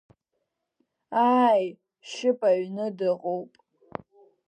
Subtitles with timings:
[1.31, 1.65] Ааи,
[2.09, 3.51] Шьыпа аҩны дыҟоуп.